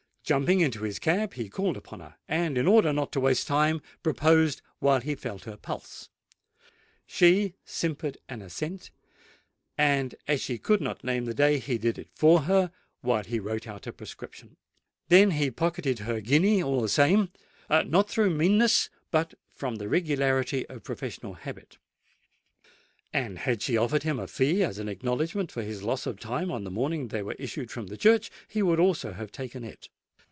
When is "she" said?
7.05-7.53, 10.39-10.57, 23.61-23.75